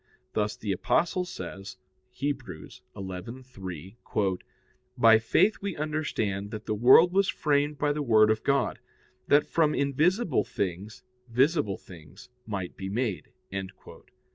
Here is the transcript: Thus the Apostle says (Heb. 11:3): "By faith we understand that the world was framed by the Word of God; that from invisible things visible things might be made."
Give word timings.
Thus 0.33 0.55
the 0.57 0.71
Apostle 0.71 1.25
says 1.25 1.77
(Heb. 2.19 2.41
11:3): 2.43 4.39
"By 4.97 5.19
faith 5.19 5.57
we 5.61 5.75
understand 5.75 6.49
that 6.49 6.65
the 6.65 6.73
world 6.73 7.13
was 7.13 7.27
framed 7.29 7.77
by 7.77 7.93
the 7.93 8.01
Word 8.01 8.31
of 8.31 8.41
God; 8.41 8.79
that 9.27 9.45
from 9.45 9.75
invisible 9.75 10.43
things 10.43 11.03
visible 11.29 11.77
things 11.77 12.29
might 12.47 12.75
be 12.75 12.89
made." 12.89 13.29